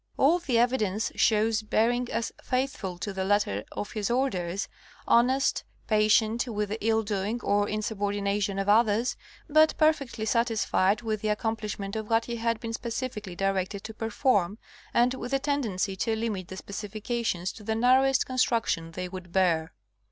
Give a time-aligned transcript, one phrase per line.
[0.17, 4.67] All the evidence shows Bering as faithful to the letter of his orders,
[5.07, 9.15] honest, patient with the ill doing or insubordination of others,
[9.47, 13.93] but per fectly satisfied with the accomplishment of what he had been specifically directed to
[13.93, 14.57] perform,
[14.91, 19.71] and with a tendency to limit the specifications to the narrowest construction they would bear.